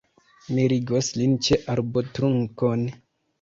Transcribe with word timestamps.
Mi 0.53 0.63
ligos 0.71 1.09
lin 1.21 1.35
ĉe 1.49 1.59
arbotrunkon. 1.75 2.89